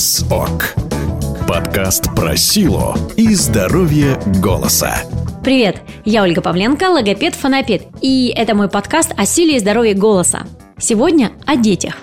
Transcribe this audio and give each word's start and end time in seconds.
Голос 0.00 0.24
ОК. 0.30 0.74
Подкаст 1.46 2.14
про 2.16 2.34
силу 2.34 2.94
и 3.18 3.34
здоровье 3.34 4.18
голоса. 4.42 4.94
Привет, 5.44 5.82
я 6.06 6.22
Ольга 6.22 6.40
Павленко, 6.40 6.84
логопед-фонопед, 6.84 7.82
и 8.00 8.32
это 8.34 8.54
мой 8.54 8.70
подкаст 8.70 9.12
о 9.18 9.26
силе 9.26 9.56
и 9.56 9.58
здоровье 9.58 9.92
голоса. 9.92 10.46
Сегодня 10.78 11.32
о 11.44 11.56
детях. 11.56 11.96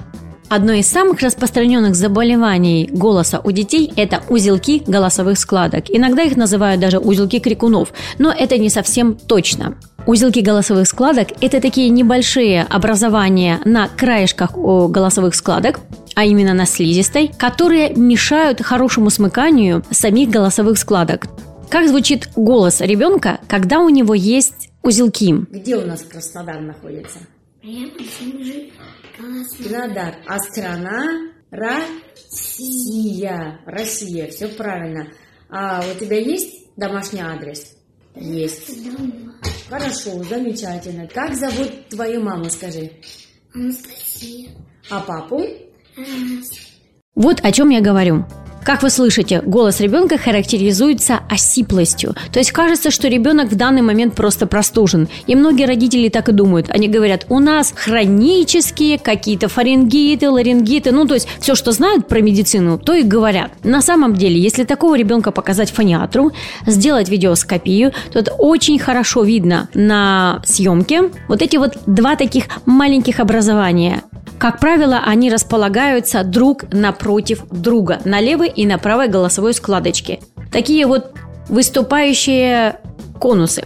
Одно 0.48 0.74
из 0.74 0.88
самых 0.88 1.22
распространенных 1.22 1.96
заболеваний 1.96 2.88
голоса 2.94 3.42
у 3.44 3.50
детей– 3.50 3.92
это 3.96 4.22
узелки 4.30 4.84
голосовых 4.86 5.40
складок. 5.40 5.86
Иногда 5.90 6.22
их 6.22 6.38
называют 6.38 6.80
даже 6.80 7.00
узелки 7.00 7.40
крикунов, 7.40 7.94
но 8.20 8.32
это 8.32 8.60
не 8.60 8.70
совсем 8.70 9.16
точно. 9.16 9.76
Узелки 10.08 10.40
голосовых 10.40 10.88
складок– 10.88 11.28
это 11.42 11.60
такие 11.60 11.90
небольшие 11.90 12.64
образования 12.64 13.60
на 13.66 13.90
краешках 13.90 14.54
голосовых 14.54 15.36
складок, 15.36 15.82
а 16.16 16.24
именно 16.24 16.54
на 16.54 16.66
слизистой, 16.66 17.30
которые 17.38 17.94
мешают 17.94 18.62
хорошему 18.62 19.10
смыканию 19.10 19.84
самих 19.92 20.30
голосовых 20.30 20.78
складок. 20.78 21.28
Как 21.70 21.90
звучит 21.90 22.30
голос 22.38 22.80
ребенка, 22.80 23.42
когда 23.50 23.82
у 23.82 23.90
него 23.90 24.14
есть 24.14 24.70
узелки? 24.82 25.46
Где 25.52 25.76
у 25.76 25.86
нас 25.86 26.04
Краснодар 26.04 26.62
находится? 26.62 27.20
Краснодар. 29.18 30.16
А 30.26 30.40
страна 30.40 31.04
Россия. 31.52 33.60
Россия, 33.66 34.30
все 34.30 34.48
правильно. 34.48 35.08
А 35.50 35.84
у 35.84 36.00
тебя 36.00 36.18
есть 36.18 36.78
домашний 36.78 37.20
адрес? 37.20 37.77
Есть. 38.20 38.72
Хорошо, 39.70 40.24
замечательно. 40.24 41.08
Как 41.08 41.36
зовут 41.36 41.90
твою 41.90 42.22
маму, 42.24 42.50
скажи? 42.50 42.92
Анастасия. 43.54 44.50
А 44.90 45.02
папу? 45.02 45.44
Вот 47.16 47.40
о 47.44 47.52
чем 47.52 47.70
я 47.70 47.82
говорю. 47.82 48.26
Как 48.68 48.84
вы 48.84 48.90
слышите, 48.90 49.42
голос 49.46 49.80
ребенка 49.80 50.18
характеризуется 50.18 51.22
осиплостью. 51.30 52.16
То 52.34 52.40
есть 52.40 52.52
кажется, 52.52 52.92
что 52.92 53.08
ребенок 53.08 53.50
в 53.50 53.56
данный 53.56 53.82
момент 53.82 54.14
просто 54.14 54.46
простужен. 54.46 55.08
И 55.26 55.36
многие 55.36 55.66
родители 55.66 56.10
так 56.10 56.28
и 56.28 56.34
думают. 56.34 56.70
Они 56.70 56.90
говорят, 56.90 57.26
у 57.30 57.40
нас 57.40 57.74
хронические 57.74 59.00
какие-то 59.00 59.48
фарингиты, 59.48 60.30
ларингиты, 60.30 60.92
ну 60.92 61.06
то 61.06 61.14
есть 61.14 61.30
все, 61.40 61.56
что 61.56 61.72
знают 61.72 62.10
про 62.10 62.20
медицину, 62.20 62.78
то 62.78 62.94
и 62.94 63.04
говорят. 63.04 63.52
На 63.64 63.82
самом 63.82 64.16
деле, 64.16 64.38
если 64.38 64.66
такого 64.66 64.98
ребенка 64.98 65.32
показать 65.32 65.72
фониатру, 65.72 66.34
сделать 66.66 67.08
видеоскопию, 67.08 67.94
то 68.12 68.20
это 68.20 68.34
очень 68.34 68.80
хорошо 68.80 69.24
видно 69.24 69.70
на 69.76 70.42
съемке. 70.44 71.04
Вот 71.30 71.42
эти 71.42 71.56
вот 71.56 71.78
два 71.86 72.18
таких 72.18 72.48
маленьких 72.66 73.22
образования. 73.22 74.04
Как 74.40 74.60
правило, 74.60 75.02
они 75.04 75.32
располагаются 75.32 76.24
друг 76.24 76.72
напротив 76.72 77.44
друга 77.50 78.00
на 78.06 78.22
левой 78.22 78.50
и 78.50 78.68
на 78.68 78.78
правой 78.78 79.08
голосовой 79.08 79.54
складочке. 79.54 80.20
Такие 80.52 80.86
вот 80.86 81.14
выступающие 81.50 82.80
конусы. 83.20 83.66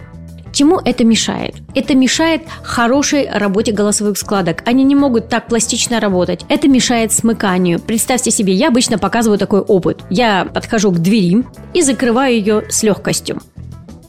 Чему 0.54 0.80
это 0.84 1.06
мешает? 1.06 1.56
Это 1.76 1.96
мешает 1.96 2.42
хорошей 2.62 3.30
работе 3.30 3.72
голосовых 3.72 4.18
складок. 4.18 4.64
Они 4.66 4.84
не 4.84 4.96
могут 4.96 5.30
так 5.30 5.48
пластично 5.48 6.00
работать. 6.00 6.46
Это 6.50 6.68
мешает 6.68 7.14
смыканию. 7.14 7.80
Представьте 7.80 8.32
себе, 8.32 8.54
я 8.54 8.68
обычно 8.68 8.98
показываю 8.98 9.40
такой 9.40 9.62
опыт. 9.62 10.02
Я 10.10 10.46
подхожу 10.46 10.92
к 10.92 11.00
двери 11.00 11.46
и 11.74 11.82
закрываю 11.82 12.34
ее 12.34 12.64
с 12.70 12.84
легкостью. 12.84 13.42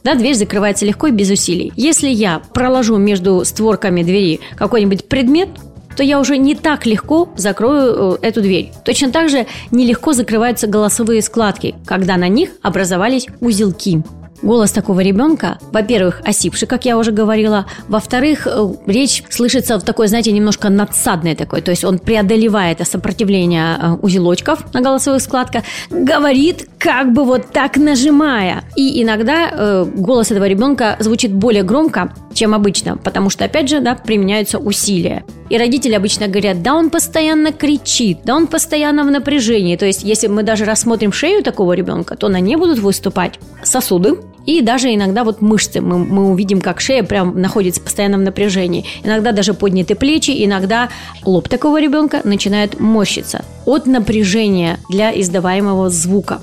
Да, 0.03 0.15
дверь 0.15 0.35
закрывается 0.35 0.85
легко 0.85 1.07
и 1.07 1.11
без 1.11 1.29
усилий. 1.29 1.71
Если 1.77 2.09
я 2.09 2.41
проложу 2.53 2.97
между 2.97 3.45
створками 3.45 4.03
двери 4.03 4.41
какой-нибудь 4.57 5.07
предмет, 5.07 5.49
то 5.95 6.03
я 6.03 6.19
уже 6.19 6.37
не 6.37 6.55
так 6.55 6.85
легко 6.85 7.29
закрою 7.35 8.17
э, 8.21 8.27
эту 8.27 8.41
дверь. 8.41 8.71
Точно 8.85 9.11
так 9.11 9.29
же 9.29 9.45
нелегко 9.71 10.13
закрываются 10.13 10.67
голосовые 10.67 11.21
складки, 11.21 11.75
когда 11.85 12.17
на 12.17 12.27
них 12.27 12.49
образовались 12.61 13.27
узелки. 13.39 14.03
Голос 14.43 14.73
такого 14.73 14.99
ребенка, 14.99 15.57
во-первых, 15.71 16.21
осипший, 16.25 16.67
как 16.67 16.83
я 16.83 16.97
уже 16.97 17.13
говорила, 17.13 17.65
во-вторых, 17.87 18.45
э, 18.45 18.73
речь 18.87 19.23
слышится 19.29 19.79
в 19.79 19.83
такой, 19.83 20.09
знаете, 20.09 20.33
немножко 20.33 20.67
надсадной 20.67 21.33
такой, 21.35 21.61
то 21.61 21.71
есть 21.71 21.85
он 21.85 21.97
преодолевает 21.97 22.85
сопротивление 22.85 23.77
э, 23.81 23.91
узелочков 24.01 24.73
на 24.73 24.81
голосовых 24.81 25.21
складках, 25.21 25.63
говорит 25.89 26.67
как 26.77 27.13
бы 27.13 27.23
вот 27.23 27.53
так 27.53 27.77
нажимая. 27.77 28.65
И 28.75 29.01
иногда 29.01 29.49
э, 29.49 29.85
голос 29.95 30.29
этого 30.29 30.45
ребенка 30.45 30.97
звучит 30.99 31.33
более 31.33 31.63
громко, 31.63 32.13
чем 32.33 32.53
обычно, 32.53 32.97
потому 32.97 33.29
что, 33.29 33.45
опять 33.45 33.69
же, 33.69 33.79
да, 33.79 33.95
применяются 33.95 34.59
усилия. 34.59 35.23
И 35.49 35.57
родители 35.57 35.93
обычно 35.93 36.27
говорят, 36.27 36.61
да 36.61 36.75
он 36.75 36.89
постоянно 36.89 37.51
кричит, 37.51 38.19
да 38.23 38.35
он 38.35 38.47
постоянно 38.47 39.03
в 39.03 39.11
напряжении. 39.11 39.75
То 39.75 39.85
есть, 39.85 40.03
если 40.03 40.27
мы 40.27 40.43
даже 40.43 40.65
рассмотрим 40.65 41.11
шею 41.11 41.43
такого 41.43 41.73
ребенка, 41.73 42.15
то 42.15 42.29
на 42.29 42.39
ней 42.39 42.55
будут 42.55 42.79
выступать 42.79 43.39
сосуды, 43.63 44.17
и 44.45 44.61
даже 44.61 44.93
иногда 44.93 45.23
вот 45.23 45.41
мышцы. 45.41 45.79
Мы, 45.79 45.97
мы 45.97 46.29
увидим, 46.29 46.59
как 46.61 46.81
шея 46.81 47.03
прям 47.03 47.39
находится 47.39 47.81
постоянно 47.81 48.17
в 48.17 48.21
напряжении. 48.21 48.85
Иногда 49.03 49.31
даже 49.31 49.53
подняты 49.53 49.95
плечи, 49.95 50.43
иногда 50.43 50.89
лоб 51.23 51.47
такого 51.47 51.79
ребенка 51.79 52.21
начинает 52.23 52.79
морщиться 52.79 53.45
от 53.65 53.85
напряжения 53.85 54.79
для 54.89 55.17
издаваемого 55.17 55.89
звука. 55.89 56.41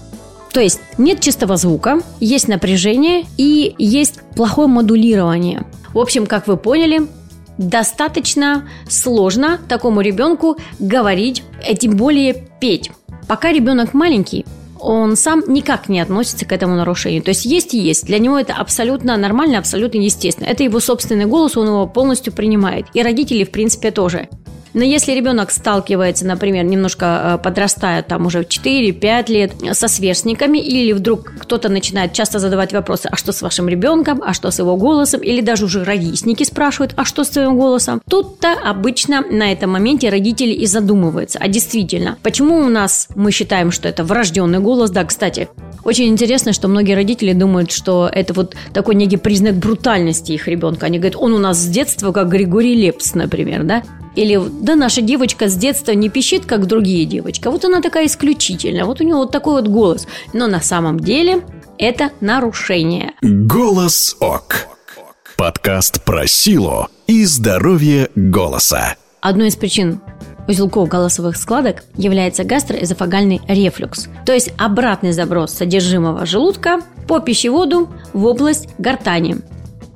То 0.52 0.60
есть 0.60 0.80
нет 0.98 1.20
чистого 1.20 1.56
звука, 1.56 2.00
есть 2.18 2.48
напряжение 2.48 3.24
и 3.36 3.74
есть 3.78 4.20
плохое 4.34 4.68
модулирование. 4.68 5.64
В 5.92 5.98
общем, 5.98 6.26
как 6.26 6.46
вы 6.46 6.56
поняли, 6.56 7.08
достаточно 7.58 8.68
сложно 8.88 9.58
такому 9.68 10.00
ребенку 10.00 10.56
говорить, 10.78 11.44
а 11.68 11.74
тем 11.74 11.96
более 11.96 12.48
петь. 12.60 12.90
Пока 13.28 13.52
ребенок 13.52 13.94
маленький, 13.94 14.44
он 14.80 15.14
сам 15.16 15.42
никак 15.46 15.88
не 15.88 16.00
относится 16.00 16.46
к 16.46 16.52
этому 16.52 16.74
нарушению. 16.74 17.22
То 17.22 17.30
есть 17.30 17.44
есть 17.44 17.74
и 17.74 17.78
есть. 17.78 18.06
Для 18.06 18.18
него 18.18 18.38
это 18.38 18.54
абсолютно 18.54 19.16
нормально, 19.16 19.58
абсолютно 19.58 19.98
естественно. 19.98 20.46
Это 20.46 20.64
его 20.64 20.80
собственный 20.80 21.26
голос, 21.26 21.56
он 21.56 21.66
его 21.66 21.86
полностью 21.86 22.32
принимает. 22.32 22.86
И 22.94 23.02
родители, 23.02 23.44
в 23.44 23.50
принципе, 23.50 23.90
тоже. 23.90 24.28
Но 24.74 24.84
если 24.84 25.12
ребенок 25.12 25.50
сталкивается, 25.50 26.26
например, 26.26 26.64
немножко 26.64 27.38
э, 27.38 27.38
подрастая, 27.42 28.02
там 28.02 28.26
уже 28.26 28.42
4-5 28.42 29.32
лет, 29.32 29.52
со 29.72 29.88
сверстниками, 29.88 30.58
или 30.58 30.92
вдруг 30.92 31.32
кто-то 31.40 31.68
начинает 31.68 32.12
часто 32.12 32.38
задавать 32.38 32.72
вопросы, 32.72 33.08
а 33.10 33.16
что 33.16 33.32
с 33.32 33.42
вашим 33.42 33.68
ребенком, 33.68 34.22
а 34.24 34.32
что 34.32 34.50
с 34.50 34.58
его 34.58 34.76
голосом, 34.76 35.20
или 35.20 35.40
даже 35.40 35.64
уже 35.64 35.84
ровесники 35.84 36.44
спрашивают, 36.44 36.92
а 36.96 37.04
что 37.04 37.24
с 37.24 37.30
твоим 37.30 37.56
голосом, 37.56 38.00
тут-то 38.08 38.52
обычно 38.52 39.22
на 39.22 39.52
этом 39.52 39.70
моменте 39.70 40.08
родители 40.08 40.52
и 40.52 40.66
задумываются, 40.66 41.38
а 41.40 41.48
действительно, 41.48 42.18
почему 42.22 42.58
у 42.58 42.68
нас 42.68 43.08
мы 43.14 43.32
считаем, 43.32 43.70
что 43.70 43.88
это 43.88 44.04
врожденный 44.04 44.60
голос, 44.60 44.90
да, 44.90 45.04
кстати, 45.04 45.48
очень 45.84 46.08
интересно, 46.08 46.52
что 46.52 46.68
многие 46.68 46.94
родители 46.94 47.32
думают, 47.32 47.72
что 47.72 48.08
это 48.12 48.34
вот 48.34 48.54
такой 48.72 48.94
некий 48.94 49.16
признак 49.16 49.54
брутальности 49.54 50.32
их 50.32 50.46
ребенка. 50.46 50.86
Они 50.86 50.98
говорят, 50.98 51.16
он 51.20 51.32
у 51.32 51.38
нас 51.38 51.58
с 51.58 51.66
детства 51.66 52.12
как 52.12 52.28
Григорий 52.28 52.74
Лепс, 52.74 53.14
например, 53.14 53.64
да? 53.64 53.82
Или, 54.16 54.40
да, 54.60 54.76
наша 54.76 55.00
девочка 55.02 55.48
с 55.48 55.54
детства 55.54 55.92
не 55.92 56.08
пищит, 56.08 56.46
как 56.46 56.66
другие 56.66 57.04
девочки. 57.04 57.46
Вот 57.48 57.64
она 57.64 57.80
такая 57.80 58.06
исключительная. 58.06 58.84
Вот 58.84 59.00
у 59.00 59.04
нее 59.04 59.14
вот 59.14 59.30
такой 59.30 59.54
вот 59.54 59.68
голос. 59.68 60.06
Но 60.32 60.46
на 60.46 60.60
самом 60.60 60.98
деле 60.98 61.42
это 61.78 62.10
нарушение. 62.20 63.12
Голос 63.22 64.16
ОК. 64.20 64.68
Подкаст 65.36 66.04
про 66.04 66.26
силу 66.26 66.88
и 67.06 67.24
здоровье 67.24 68.10
голоса. 68.14 68.96
Одной 69.20 69.48
из 69.48 69.56
причин 69.56 70.00
узелков 70.48 70.88
голосовых 70.88 71.36
складок 71.36 71.84
является 71.96 72.44
гастроэзофагальный 72.44 73.40
рефлюкс, 73.46 74.08
то 74.26 74.32
есть 74.32 74.52
обратный 74.58 75.12
заброс 75.12 75.52
содержимого 75.52 76.26
желудка 76.26 76.80
по 77.06 77.20
пищеводу 77.20 77.88
в 78.12 78.26
область 78.26 78.68
гортани. 78.78 79.38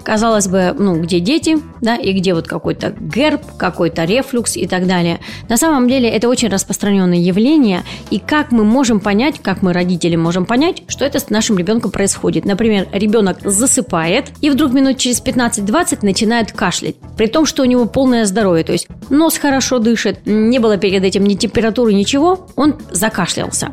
Казалось 0.04 0.48
бы, 0.48 0.74
ну, 0.78 1.00
где 1.00 1.18
дети, 1.18 1.56
да, 1.80 1.96
и 1.96 2.12
где 2.12 2.34
вот 2.34 2.46
какой-то 2.46 2.94
герб, 3.00 3.40
какой-то 3.56 4.04
рефлюкс 4.04 4.56
и 4.56 4.66
так 4.66 4.86
далее. 4.86 5.18
На 5.48 5.56
самом 5.56 5.88
деле 5.88 6.08
это 6.10 6.28
очень 6.28 6.48
распространенное 6.48 7.18
явление, 7.18 7.84
и 8.10 8.18
как 8.18 8.52
мы 8.52 8.64
можем 8.64 9.00
понять, 9.00 9.40
как 9.42 9.62
мы, 9.62 9.72
родители, 9.72 10.16
можем 10.16 10.44
понять, 10.44 10.82
что 10.88 11.06
это 11.06 11.18
с 11.20 11.30
нашим 11.30 11.56
ребенком 11.56 11.90
происходит. 11.90 12.44
Например, 12.44 12.86
ребенок 12.92 13.38
засыпает, 13.42 14.26
и 14.42 14.50
вдруг 14.50 14.72
минут 14.74 14.98
через 14.98 15.22
15-20 15.22 16.00
начинает 16.02 16.52
кашлять, 16.52 16.96
при 17.16 17.26
том, 17.26 17.46
что 17.46 17.62
у 17.62 17.66
него 17.66 17.86
полное 17.86 18.26
здоровье, 18.26 18.64
то 18.64 18.72
есть 18.72 18.88
нос 19.08 19.38
хорошо 19.38 19.78
дышит, 19.78 20.20
не 20.26 20.58
было 20.58 20.76
перед 20.76 21.02
этим 21.02 21.24
ни 21.24 21.34
температуры, 21.34 21.94
ничего, 21.94 22.46
он 22.56 22.76
закашлялся. 22.90 23.72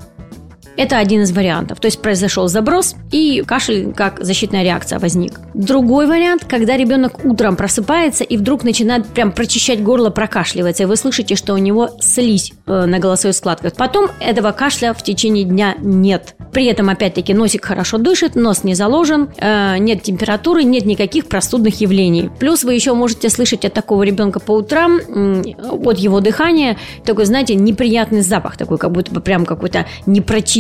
Это 0.78 0.98
один 0.98 1.22
из 1.22 1.32
вариантов. 1.32 1.80
То 1.80 1.88
есть 1.88 2.02
произошел 2.02 2.48
заброс, 2.48 2.96
и 3.12 3.44
кашель 3.46 3.94
как 3.94 4.24
защитная 4.24 4.64
реакция 4.64 5.00
возник. 5.00 5.40
Другой 5.54 6.08
вариант, 6.08 6.46
когда 6.46 6.78
ребенок 6.78 7.26
утром 7.26 7.56
просыпается 7.56 8.24
и 8.24 8.38
вдруг 8.38 8.64
начинает 8.64 9.06
прям 9.08 9.32
прочищать 9.32 9.84
горло, 9.84 10.10
прокашливается, 10.10 10.84
и 10.84 10.86
вы 10.86 10.96
слышите, 10.96 11.36
что 11.36 11.54
у 11.54 11.58
него 11.58 11.90
слизь 12.00 12.54
э, 12.66 12.86
на 12.86 13.00
голосовой 13.00 13.34
складке. 13.34 13.72
Потом 13.76 14.10
этого 14.20 14.52
кашля 14.52 14.94
в 14.94 15.04
течение 15.04 15.44
дня 15.44 15.76
нет. 15.80 16.36
При 16.52 16.66
этом, 16.66 16.90
опять-таки, 16.90 17.34
носик 17.34 17.66
хорошо 17.66 17.98
дышит, 17.98 18.36
нос 18.36 18.64
не 18.64 18.74
заложен, 18.74 19.30
э, 19.38 19.78
нет 19.78 20.04
температуры, 20.04 20.64
нет 20.64 20.86
никаких 20.86 21.28
простудных 21.28 21.80
явлений. 21.82 22.30
Плюс 22.40 22.64
вы 22.64 22.74
еще 22.74 22.94
можете 22.94 23.30
слышать 23.30 23.66
от 23.66 23.74
такого 23.74 24.04
ребенка 24.04 24.40
по 24.40 24.52
утрам, 24.54 25.00
от 25.86 25.98
его 25.98 26.20
дыхания, 26.20 26.78
такой, 27.06 27.26
знаете, 27.26 27.56
неприятный 27.56 28.22
запах, 28.22 28.58
такой, 28.58 28.78
как 28.78 28.92
будто 28.92 29.12
бы 29.12 29.22
прям 29.22 29.46
какой-то 29.46 29.86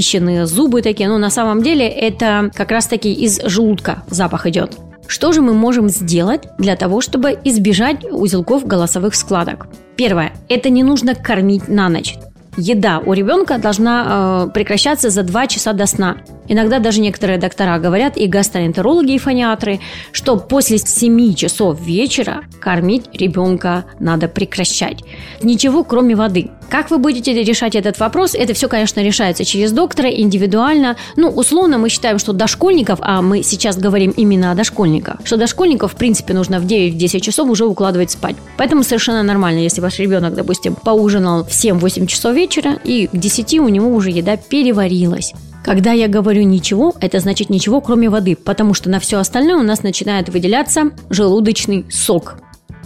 непрочищенные 0.01 0.45
зубы 0.45 0.81
такие. 0.81 1.07
Но 1.09 1.18
на 1.18 1.30
самом 1.30 1.62
деле 1.62 1.88
это 1.88 2.51
как 2.53 2.71
раз-таки 2.71 3.13
из 3.13 3.39
желудка 3.44 4.03
запах 4.09 4.45
идет. 4.48 4.77
Что 5.07 5.31
же 5.31 5.42
мы 5.42 5.53
можем 5.53 5.89
сделать 5.89 6.42
для 6.57 6.75
того, 6.75 7.01
чтобы 7.01 7.38
избежать 7.44 8.06
узелков 8.09 8.65
голосовых 8.65 9.15
складок? 9.15 9.68
Первое. 9.95 10.31
Это 10.50 10.69
не 10.69 10.83
нужно 10.83 11.15
кормить 11.15 11.68
на 11.68 11.89
ночь 11.89 12.18
еда 12.57 13.00
у 13.00 13.13
ребенка 13.13 13.57
должна 13.57 14.48
э, 14.48 14.51
прекращаться 14.53 15.09
за 15.09 15.24
2 15.24 15.48
часа 15.48 15.74
до 15.74 15.86
сна. 15.86 16.18
Иногда 16.51 16.80
даже 16.80 17.00
некоторые 17.00 17.39
доктора 17.39 17.80
говорят, 17.80 18.18
и 18.18 18.27
гастроэнтерологи, 18.27 19.13
и 19.13 19.18
фониатры, 19.18 19.80
что 20.12 20.36
после 20.36 20.80
7 20.80 21.33
часов 21.33 21.80
вечера 21.80 22.42
кормить 22.59 23.06
ребенка 23.13 23.86
надо 24.01 24.27
прекращать. 24.27 24.98
Ничего, 25.42 25.86
кроме 25.86 26.13
воды. 26.13 26.50
Как 26.69 26.92
вы 26.92 26.98
будете 26.98 27.31
решать 27.31 27.75
этот 27.75 27.98
вопрос? 28.00 28.36
Это 28.36 28.53
все, 28.53 28.68
конечно, 28.68 29.00
решается 29.00 29.45
через 29.45 29.71
доктора, 29.71 30.09
индивидуально. 30.09 30.98
Ну, 31.15 31.30
условно 31.30 31.77
мы 31.77 31.88
считаем, 31.88 32.19
что 32.19 32.33
дошкольников, 32.33 33.00
а 33.01 33.21
мы 33.21 33.44
сейчас 33.44 33.77
говорим 33.77 34.12
именно 34.12 34.51
о 34.51 34.56
дошкольниках, 34.56 35.21
что 35.24 35.38
дошкольников, 35.38 35.94
в 35.94 35.95
принципе, 35.95 36.33
нужно 36.33 36.59
в 36.59 36.65
9-10 36.65 37.21
часов 37.21 37.50
уже 37.50 37.65
укладывать 37.65 38.12
спать. 38.12 38.36
Поэтому 38.57 38.83
совершенно 38.83 39.24
нормально, 39.24 39.59
если 39.59 39.80
ваш 39.80 40.00
ребенок, 40.00 40.33
допустим, 40.33 40.75
поужинал 40.75 41.45
в 41.45 41.50
7-8 41.50 42.07
часов 42.07 42.36
вечера, 42.36 42.74
и 42.83 43.07
к 43.07 43.15
10 43.15 43.59
у 43.59 43.69
него 43.69 43.95
уже 43.95 44.09
еда 44.09 44.36
переварилась. 44.36 45.33
Когда 45.63 45.91
я 45.91 46.07
говорю 46.07 46.43
ничего, 46.43 46.95
это 46.99 47.19
значит 47.19 47.49
ничего, 47.49 47.81
кроме 47.81 48.09
воды, 48.09 48.35
потому 48.35 48.73
что 48.73 48.89
на 48.89 48.99
все 48.99 49.17
остальное 49.17 49.57
у 49.57 49.63
нас 49.63 49.83
начинает 49.83 50.29
выделяться 50.29 50.91
желудочный 51.09 51.85
сок. 51.89 52.37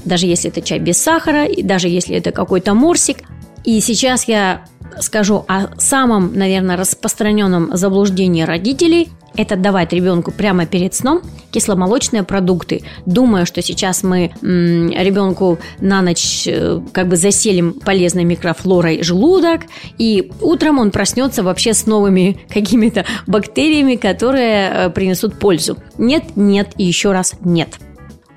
Даже 0.03 0.25
если 0.25 0.49
это 0.49 0.61
чай 0.61 0.79
без 0.79 0.97
сахара, 0.97 1.45
и 1.45 1.63
даже 1.63 1.87
если 1.87 2.15
это 2.15 2.31
какой-то 2.31 2.73
морсик. 2.73 3.19
И 3.63 3.79
сейчас 3.79 4.27
я 4.27 4.65
скажу 4.99 5.45
о 5.47 5.79
самом, 5.79 6.33
наверное, 6.35 6.77
распространенном 6.77 7.75
заблуждении 7.75 8.43
родителей– 8.43 9.09
это 9.37 9.55
давать 9.55 9.93
ребенку 9.93 10.31
прямо 10.31 10.65
перед 10.65 10.93
сном 10.93 11.21
кисломолочные 11.51 12.23
продукты, 12.23 12.83
думая, 13.05 13.45
что 13.45 13.61
сейчас 13.61 14.03
мы 14.03 14.31
м, 14.41 14.89
ребенку 14.91 15.57
на 15.79 16.01
ночь 16.01 16.47
э, 16.47 16.81
как 16.91 17.07
бы 17.07 17.15
заселим 17.15 17.73
полезной 17.73 18.25
микрофлорой 18.25 19.01
желудок, 19.03 19.61
и 19.97 20.31
утром 20.41 20.79
он 20.79 20.91
проснется 20.91 21.43
вообще 21.43 21.73
с 21.73 21.85
новыми 21.85 22.37
какими-то 22.49 23.05
бактериями, 23.25 23.95
которые 23.95 24.69
э, 24.69 24.89
принесут 24.89 25.39
пользу. 25.39 25.77
Нет, 25.97 26.35
нет 26.35 26.71
и 26.77 26.83
еще 26.83 27.13
раз 27.13 27.35
нет. 27.41 27.69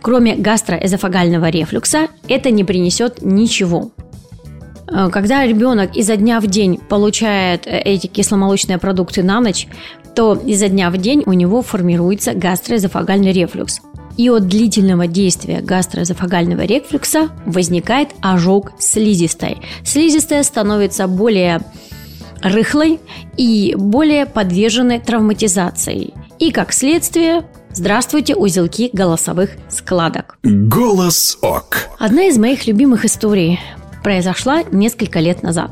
Кроме 0.01 0.37
гастроэзофагального 0.37 1.49
рефлюкса, 1.51 2.06
это 2.29 2.51
не 2.51 2.62
принесет 2.62 3.21
ничего. 3.21 3.91
Э, 4.90 5.08
когда 5.11 5.46
ребенок 5.46 5.96
изо 5.96 6.17
дня 6.17 6.40
в 6.40 6.46
день 6.46 6.79
получает 6.79 7.67
эти 7.67 8.06
кисломолочные 8.06 8.79
продукты 8.79 9.23
на 9.23 9.40
ночь, 9.40 9.67
то 10.14 10.35
изо 10.35 10.69
дня 10.69 10.90
в 10.90 10.96
день 10.96 11.23
у 11.26 11.32
него 11.32 11.62
формируется 11.62 12.35
гастроэзофагальный 12.35 13.32
рефлюкс. 13.32 13.81
И 14.17 14.31
от 14.31 14.49
длительного 14.49 15.06
действия 15.06 15.61
гастроэзофагального 15.61 16.62
рефлюкса 16.62 17.29
возникает 17.46 18.08
ожог 18.20 18.73
слизистой. 18.81 19.58
Слизистая 19.85 20.43
становится 20.43 21.06
более 21.06 21.61
рыхлой 22.43 22.99
и 23.37 23.75
более 23.76 24.26
подвержены 24.26 25.00
травматизации. 25.00 26.14
И 26.38 26.50
как 26.50 26.73
следствие 26.73 27.44
Здравствуйте, 27.70 28.34
узелки 28.34 28.91
голосовых 28.93 29.50
складок. 29.69 30.38
Голос 30.43 31.38
ОК. 31.43 31.91
Одна 31.99 32.25
из 32.25 32.37
моих 32.38 32.67
любимых 32.67 33.05
историй 33.05 33.61
произошла 34.03 34.62
несколько 34.71 35.21
лет 35.21 35.43
назад. 35.43 35.71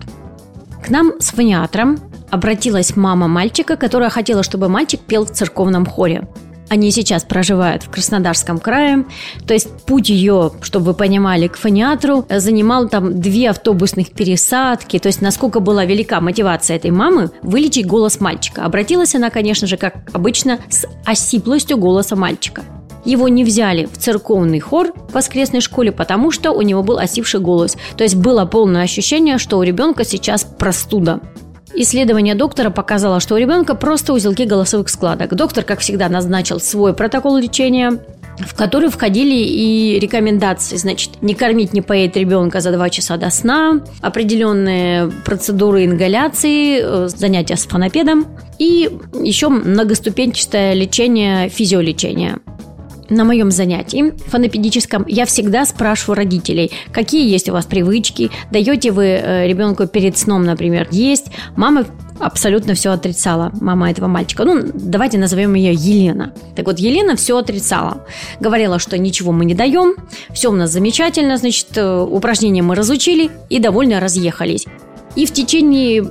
К 0.85 0.91
нам 0.91 1.15
с 1.21 1.31
фониатром 1.31 1.99
обратилась 2.31 2.97
мама 2.97 3.29
мальчика, 3.29 3.77
которая 3.77 4.11
хотела, 4.11 4.43
чтобы 4.43 4.69
мальчик 4.69 5.01
пел 5.01 5.25
в 5.25 5.31
церковном 5.31 5.87
хоре. 5.87 6.29
Они 6.69 6.91
сейчас 6.91 7.23
проживают 7.23 7.85
в 7.85 7.91
Краснодарском 7.91 8.59
крае. 8.59 9.05
То 9.47 9.55
есть 9.55 9.69
путь 9.85 10.09
ее, 10.09 10.51
чтобы 10.63 10.87
вы 10.87 10.95
понимали, 10.95 11.47
к 11.47 11.57
фониатру 11.57 12.27
занимал 12.29 12.89
там 12.89 13.21
две 13.21 13.51
автобусных 13.51 14.11
пересадки. 14.11 14.99
То 14.99 15.07
есть 15.07 15.23
насколько 15.23 15.61
была 15.61 15.85
велика 15.85 16.21
мотивация 16.21 16.77
этой 16.77 16.91
мамы 16.91 17.31
вылечить 17.43 17.87
голос 17.87 18.21
мальчика. 18.21 18.65
Обратилась 18.65 19.15
она, 19.15 19.31
конечно 19.31 19.69
же, 19.69 19.77
как 19.77 19.95
обычно, 20.13 20.59
с 20.69 20.87
осиплостью 21.05 21.79
голоса 21.79 22.17
мальчика. 22.17 22.65
Его 23.07 23.29
не 23.29 23.45
взяли 23.45 23.87
в 23.87 23.97
церковный 23.97 24.59
хор 24.59 24.93
в 25.09 25.15
воскресной 25.15 25.61
школе, 25.61 25.93
потому 25.93 26.33
что 26.33 26.51
у 26.51 26.61
него 26.61 26.83
был 26.83 26.99
осипший 26.99 27.39
голос. 27.39 27.77
То 27.97 28.03
есть 28.03 28.17
было 28.17 28.45
полное 28.45 28.83
ощущение, 28.83 29.39
что 29.39 29.59
у 29.59 29.63
ребенка 29.63 30.05
сейчас 30.05 30.45
простуда. 30.45 31.21
Исследование 31.73 32.35
доктора 32.35 32.71
показало, 32.71 33.21
что 33.21 33.37
у 33.37 33.39
ребенка 33.39 33.75
просто 33.75 34.13
узелки 34.13 34.45
голосовых 34.45 34.89
складок. 34.89 35.35
Доктор, 35.35 35.63
как 35.63 35.81
всегда, 35.81 36.09
назначил 36.09 36.59
свой 36.59 36.95
протокол 36.95 37.37
лечения, 37.37 38.01
в 38.39 38.55
который 38.57 38.91
входили 38.91 39.35
и 39.35 39.99
рекомендации, 40.01 40.77
значит, 40.77 41.23
не 41.23 41.35
кормить, 41.35 41.73
не 41.73 41.83
поить 41.83 42.17
ребенка 42.17 42.61
за 42.61 42.73
2 42.73 42.91
часа 42.91 43.17
до 43.19 43.31
сна, 43.31 43.83
определенные 44.01 45.13
процедуры 45.25 45.85
ингаляции, 45.85 46.81
э, 46.83 47.09
занятия 47.09 47.57
с 47.57 47.67
фонопедом 47.67 48.27
и 48.59 48.91
еще 49.23 49.49
многоступенчатое 49.49 50.73
лечение, 50.73 51.49
физиолечение 51.49 52.39
на 53.11 53.25
моем 53.25 53.51
занятии 53.51 54.13
фонопедическом 54.29 55.05
я 55.09 55.27
всегда 55.27 55.65
спрашиваю 55.65 56.17
родителей, 56.17 56.73
какие 56.93 57.29
есть 57.29 57.49
у 57.49 57.53
вас 57.53 57.67
привычки, 57.67 58.31
даете 58.51 58.91
вы 58.91 59.05
э, 59.05 59.47
ребенку 59.47 59.87
перед 59.87 60.17
сном, 60.19 60.45
например, 60.45 60.89
есть. 60.91 61.27
Мама 61.57 61.85
абсолютно 62.19 62.75
все 62.75 62.91
отрицала, 62.91 63.53
мама 63.61 63.91
этого 63.91 64.07
мальчика. 64.07 64.45
Ну, 64.45 64.63
давайте 64.73 65.19
назовем 65.19 65.55
ее 65.55 65.73
Елена. 65.73 66.33
Так 66.55 66.67
вот, 66.67 66.79
Елена 66.79 67.17
все 67.17 67.37
отрицала. 67.37 68.07
Говорила, 68.41 68.79
что 68.79 68.99
ничего 68.99 69.33
мы 69.33 69.45
не 69.45 69.55
даем, 69.55 69.97
все 70.33 70.51
у 70.51 70.55
нас 70.55 70.71
замечательно, 70.71 71.37
значит, 71.37 71.77
э, 71.77 72.01
упражнения 72.01 72.63
мы 72.63 72.75
разучили 72.75 73.31
и 73.51 73.59
довольно 73.59 74.01
разъехались. 74.01 74.67
И 75.17 75.25
в 75.25 75.33
течение 75.33 76.03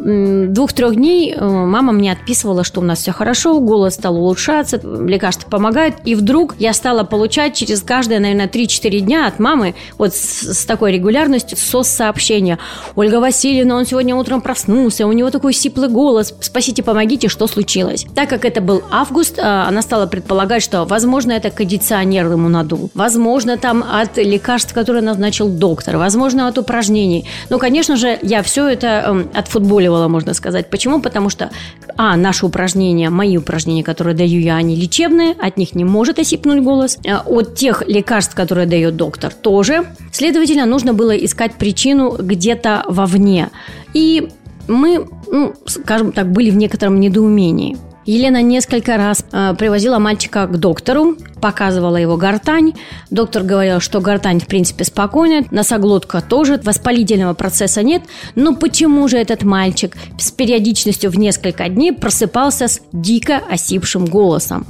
двух-трех 0.48 0.96
дней 0.96 1.34
э, 1.34 1.48
мама 1.48 1.94
мне 1.94 2.12
отписывала, 2.12 2.63
что 2.63 2.81
у 2.81 2.84
нас 2.84 3.00
все 3.00 3.12
хорошо, 3.12 3.60
голос 3.60 3.94
стал 3.94 4.18
улучшаться, 4.18 4.81
лекарства 4.84 5.48
помогают. 5.48 5.98
И 6.06 6.16
вдруг 6.16 6.56
я 6.57 6.74
стала 6.74 7.04
получать 7.04 7.54
через 7.54 7.81
каждые, 7.81 8.19
наверное, 8.19 8.48
3-4 8.48 9.00
дня 9.02 9.28
от 9.28 9.38
мамы 9.38 9.75
вот 10.00 10.16
с, 10.16 10.42
с 10.42 10.66
такой 10.66 10.92
регулярностью 10.92 11.56
сос-сообщения. 11.56 12.57
Ольга 12.96 13.19
Васильевна, 13.19 13.75
он 13.75 13.86
сегодня 13.86 14.16
утром 14.16 14.42
проснулся, 14.42 15.06
у 15.06 15.12
него 15.12 15.30
такой 15.30 15.54
сиплый 15.54 15.90
голос. 15.90 16.34
Спасите, 16.40 16.81
помогите, 16.81 17.30
что 17.30 17.46
случилось? 17.46 18.08
Так 18.15 18.27
как 18.30 18.44
это 18.44 18.60
был 18.60 18.82
август, 18.89 19.38
э, 19.38 19.41
она 19.41 19.84
стала 19.84 20.08
предполагать, 20.08 20.63
что, 20.63 20.84
возможно, 20.86 21.32
это 21.32 21.51
кондиционер 21.51 22.32
ему 22.32 22.50
надул. 22.50 22.89
Возможно, 22.96 23.58
там 23.58 23.86
от 23.88 24.18
лекарств, 24.18 24.74
которые 24.74 25.03
назначил 25.03 25.48
доктор. 25.48 25.98
Возможно, 25.98 26.48
от 26.48 26.58
упражнений. 26.58 27.25
Ну, 27.51 27.60
конечно 27.60 27.98
же, 27.98 28.18
я 28.24 28.41
все 28.41 28.68
это 28.68 28.95
э, 29.02 29.25
отфутболивала, 29.34 30.08
можно 30.08 30.34
сказать. 30.34 30.70
Почему? 30.70 31.02
Потому 31.02 31.30
что, 31.30 31.50
а, 31.98 32.16
наши 32.16 32.46
упражнения, 32.46 33.10
мои 33.10 33.38
упражнения, 33.38 33.84
которые 33.84 34.16
даю 34.16 34.40
я, 34.40 34.56
они 34.56 34.75
лечебные, 34.75 35.34
от 35.40 35.58
них 35.58 35.75
не 35.75 35.84
может 35.84 36.20
осипнуть 36.20 36.62
голос. 36.62 36.98
Э, 37.04 37.18
от 37.18 37.56
тех 37.56 37.84
лекарств, 37.88 38.36
которые 38.36 38.68
дает 38.68 38.96
доктор, 38.96 39.34
тоже. 39.34 39.86
Следовательно, 40.12 40.66
нужно 40.66 40.94
было 40.94 41.16
искать 41.16 41.56
причину 41.56 42.16
где-то 42.20 42.84
вовне. 42.88 43.50
И 43.94 44.30
мы, 44.68 45.08
ну, 45.28 45.54
скажем 45.66 46.12
так, 46.12 46.32
были 46.32 46.50
в 46.50 46.56
некотором 46.56 47.00
недоумении. 47.00 47.78
Елена 48.06 48.42
несколько 48.44 48.98
раз 48.98 49.26
э, 49.32 49.56
привозила 49.58 49.98
мальчика 49.98 50.46
к 50.46 50.58
доктору, 50.58 51.18
показывала 51.42 51.98
его 51.98 52.18
гортань. 52.18 52.74
Доктор 53.10 53.42
говорил, 53.44 53.80
что 53.80 54.00
гортань, 54.00 54.40
в 54.40 54.46
принципе, 54.46 54.84
спокойная, 54.84 55.46
носоглотка 55.50 56.22
тоже, 56.22 56.60
воспалительного 56.64 57.34
процесса 57.34 57.82
нет. 57.82 58.04
Но 58.36 58.56
почему 58.56 59.08
же 59.08 59.18
этот 59.18 59.44
мальчик 59.44 59.98
с 60.20 60.32
периодичностью 60.32 61.10
в 61.10 61.18
несколько 61.18 61.68
дней 61.68 61.94
просыпался 61.94 62.68
с 62.68 62.80
дико 62.92 63.42
осипшим 63.50 64.06
голосом? 64.06 64.68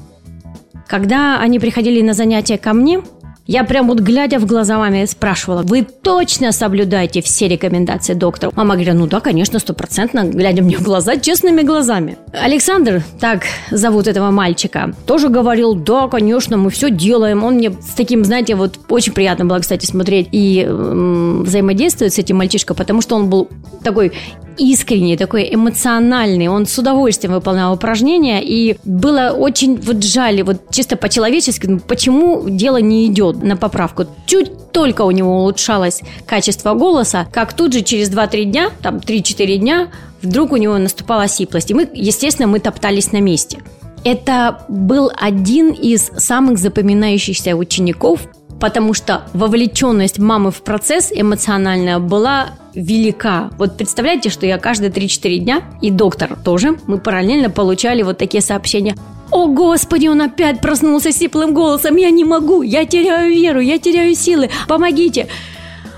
Когда 0.87 1.39
они 1.39 1.59
приходили 1.59 2.01
на 2.01 2.13
занятия 2.13 2.57
ко 2.57 2.73
мне, 2.73 3.01
Я 3.47 3.63
прям 3.63 3.87
вот 3.87 3.99
глядя 3.99 4.39
в 4.39 4.47
глаза 4.47 4.79
маме 4.79 5.05
спрашивала, 5.05 5.61
вы 5.61 5.83
точно 5.83 6.51
соблюдаете 6.51 7.21
все 7.21 7.47
рекомендации 7.47 8.15
доктора? 8.15 8.51
Мама 8.55 8.73
говорит, 8.73 8.95
ну 8.95 9.05
да, 9.05 9.19
конечно, 9.19 9.59
стопроцентно, 9.59 10.23
глядя 10.23 10.63
мне 10.63 10.77
в 10.77 10.81
глаза, 10.81 11.17
честными 11.17 11.61
глазами. 11.61 12.17
Александр, 12.33 13.03
так 13.19 13.43
зовут 13.69 14.07
этого 14.07 14.31
мальчика, 14.31 14.95
тоже 15.05 15.29
говорил, 15.29 15.75
да, 15.75 16.07
конечно, 16.07 16.57
мы 16.57 16.71
все 16.71 16.89
делаем. 16.89 17.43
Он 17.43 17.55
мне 17.55 17.71
с 17.71 17.93
таким, 17.95 18.25
знаете, 18.25 18.55
вот 18.55 18.79
очень 18.89 19.13
приятно 19.13 19.45
было, 19.45 19.59
кстати, 19.59 19.85
смотреть 19.85 20.29
и 20.31 20.63
м, 20.67 21.43
взаимодействовать 21.43 22.15
с 22.15 22.17
этим 22.17 22.37
мальчишкой, 22.37 22.75
потому 22.75 23.01
что 23.01 23.15
он 23.15 23.29
был 23.29 23.47
такой 23.83 24.13
искренний, 24.57 25.17
такой 25.17 25.53
эмоциональный. 25.53 26.47
Он 26.47 26.65
с 26.65 26.77
удовольствием 26.77 27.33
выполнял 27.33 27.73
упражнения, 27.73 28.41
и 28.43 28.77
было 28.83 29.35
очень 29.37 29.79
вот 29.79 30.03
жаль, 30.03 30.43
вот 30.43 30.69
чисто 30.71 30.95
по-человечески, 30.95 31.67
ну, 31.67 31.79
почему 31.79 32.49
дело 32.49 32.77
не 32.77 33.07
идет 33.07 33.43
на 33.43 33.57
поправку. 33.57 34.05
Чуть 34.25 34.71
только 34.71 35.03
у 35.03 35.11
него 35.11 35.39
улучшалось 35.39 36.01
качество 36.25 36.73
голоса, 36.73 37.27
как 37.31 37.53
тут 37.53 37.73
же 37.73 37.81
через 37.81 38.09
2-3 38.09 38.43
дня, 38.45 38.69
там 38.81 38.97
3-4 38.97 39.57
дня, 39.57 39.87
вдруг 40.21 40.51
у 40.51 40.57
него 40.57 40.77
наступала 40.77 41.27
сиплость. 41.27 41.71
И 41.71 41.73
мы, 41.73 41.89
естественно, 41.93 42.47
мы 42.47 42.59
топтались 42.59 43.11
на 43.11 43.21
месте. 43.21 43.59
Это 44.03 44.59
был 44.69 45.11
один 45.15 45.71
из 45.71 46.11
самых 46.17 46.59
запоминающихся 46.59 47.55
учеников, 47.55 48.27
потому 48.59 48.93
что 48.93 49.23
вовлеченность 49.33 50.19
мамы 50.19 50.51
в 50.51 50.61
процесс 50.61 51.11
эмоциональная 51.13 51.99
была 51.99 52.51
велика. 52.73 53.49
Вот 53.57 53.77
представляете, 53.77 54.29
что 54.29 54.45
я 54.45 54.57
каждые 54.57 54.91
3-4 54.91 55.37
дня, 55.37 55.61
и 55.81 55.91
доктор 55.91 56.37
тоже, 56.43 56.77
мы 56.87 56.97
параллельно 56.97 57.49
получали 57.49 58.01
вот 58.03 58.17
такие 58.17 58.41
сообщения. 58.41 58.95
О, 59.31 59.47
Господи, 59.47 60.07
он 60.07 60.21
опять 60.21 60.61
проснулся 60.61 61.11
сиплым 61.11 61.53
голосом. 61.53 61.95
Я 61.95 62.09
не 62.11 62.23
могу, 62.23 62.61
я 62.61 62.85
теряю 62.85 63.33
веру, 63.33 63.59
я 63.59 63.79
теряю 63.79 64.15
силы. 64.15 64.49
Помогите. 64.67 65.27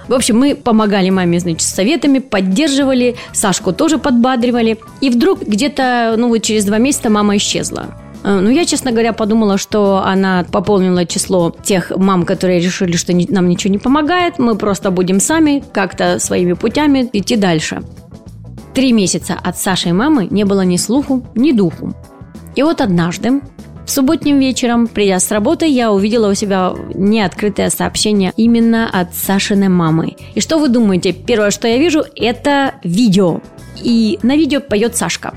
В 0.07 0.13
общем, 0.13 0.39
мы 0.39 0.55
помогали 0.55 1.09
маме, 1.09 1.39
значит, 1.39 1.67
советами, 1.67 2.19
поддерживали, 2.19 3.17
Сашку 3.33 3.73
тоже 3.73 3.97
подбадривали. 3.97 4.77
И 5.01 5.09
вдруг 5.09 5.41
где-то, 5.41 6.15
ну 6.17 6.29
вот 6.29 6.39
через 6.39 6.63
два 6.63 6.77
месяца 6.77 7.09
мама 7.09 7.35
исчезла. 7.35 7.87
Э, 8.23 8.39
ну, 8.39 8.49
я, 8.49 8.65
честно 8.65 8.91
говоря, 8.91 9.13
подумала, 9.13 9.57
что 9.57 10.03
она 10.03 10.45
пополнила 10.51 11.05
число 11.05 11.55
тех 11.63 11.91
мам, 11.95 12.23
которые 12.23 12.59
решили, 12.59 12.95
что 12.97 13.13
нам 13.13 13.49
ничего 13.49 13.71
не 13.71 13.79
помогает, 13.79 14.39
мы 14.39 14.55
просто 14.55 14.91
будем 14.91 15.19
сами 15.19 15.63
как-то 15.73 16.19
своими 16.19 16.53
путями 16.53 17.09
идти 17.13 17.35
дальше. 17.35 17.81
Три 18.73 18.91
месяца 18.91 19.35
от 19.43 19.57
Саши 19.57 19.89
и 19.89 19.91
мамы 19.91 20.27
не 20.29 20.43
было 20.43 20.61
ни 20.61 20.77
слуху, 20.77 21.25
ни 21.35 21.51
духу. 21.51 21.93
И 22.55 22.63
вот 22.63 22.81
однажды, 22.81 23.41
в 23.85 23.89
субботним 23.89 24.39
вечером, 24.39 24.87
придя 24.87 25.19
с 25.19 25.31
работы, 25.31 25.65
я 25.65 25.91
увидела 25.91 26.29
у 26.29 26.33
себя 26.33 26.73
неоткрытое 26.93 27.69
сообщение 27.69 28.33
именно 28.35 28.89
от 28.89 29.15
Сашиной 29.15 29.69
мамы. 29.69 30.17
И 30.35 30.41
что 30.41 30.57
вы 30.57 30.67
думаете? 30.67 31.13
Первое, 31.13 31.51
что 31.51 31.67
я 31.67 31.77
вижу, 31.77 32.03
это 32.15 32.73
видео. 32.83 33.41
И 33.81 34.19
на 34.23 34.35
видео 34.35 34.59
поет 34.59 34.97
Сашка. 34.97 35.33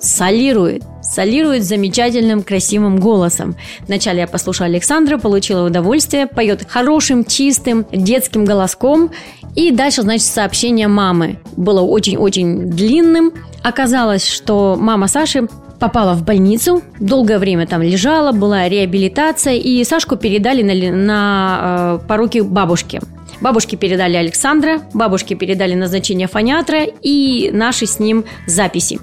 Солирует 0.00 0.84
солирует 1.08 1.64
замечательным, 1.64 2.42
красивым 2.42 2.98
голосом. 2.98 3.56
Вначале 3.86 4.20
я 4.20 4.26
послушала 4.26 4.66
Александра, 4.66 5.18
получила 5.18 5.66
удовольствие, 5.66 6.26
поет 6.26 6.66
хорошим, 6.68 7.24
чистым, 7.24 7.86
детским 7.90 8.44
голоском. 8.44 9.10
И 9.54 9.70
дальше, 9.70 10.02
значит, 10.02 10.26
сообщение 10.26 10.86
мамы 10.88 11.38
было 11.56 11.80
очень-очень 11.80 12.70
длинным. 12.70 13.32
Оказалось, 13.62 14.26
что 14.28 14.76
мама 14.78 15.08
Саши 15.08 15.48
попала 15.78 16.14
в 16.14 16.24
больницу, 16.24 16.82
долгое 16.98 17.38
время 17.38 17.66
там 17.66 17.82
лежала, 17.82 18.32
была 18.32 18.68
реабилитация, 18.68 19.54
и 19.54 19.82
Сашку 19.84 20.16
передали 20.16 20.62
на, 20.62 20.96
на 20.96 22.00
э, 22.02 22.06
поруки 22.06 22.40
бабушке. 22.40 23.00
Бабушке 23.40 23.76
передали 23.76 24.16
Александра, 24.16 24.80
бабушке 24.92 25.36
передали 25.36 25.74
назначение 25.74 26.26
фониатра 26.26 26.80
и 27.02 27.50
наши 27.52 27.86
с 27.86 28.00
ним 28.00 28.24
записи. 28.46 28.98